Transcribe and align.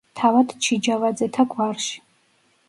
თავად 0.19 0.55
ჩიჯავაძეთა 0.67 1.47
გვარში. 1.53 2.03